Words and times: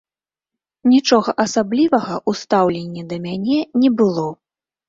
Нічога 0.93 1.35
асаблівага 1.43 2.13
ў 2.29 2.41
стаўленні 2.41 3.07
да 3.13 3.23
мяне 3.27 3.59
не 3.83 3.95
было. 4.01 4.27